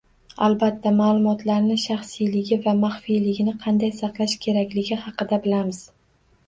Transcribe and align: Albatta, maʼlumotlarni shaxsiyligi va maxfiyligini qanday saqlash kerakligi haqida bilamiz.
Albatta, 0.45 0.93
maʼlumotlarni 1.01 1.77
shaxsiyligi 1.83 2.59
va 2.65 2.73
maxfiyligini 2.81 3.57
qanday 3.67 3.95
saqlash 4.03 4.39
kerakligi 4.49 5.03
haqida 5.07 5.43
bilamiz. 5.49 5.87